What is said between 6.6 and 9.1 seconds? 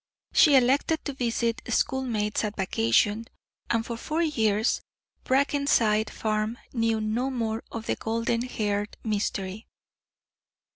knew no more of the golden haired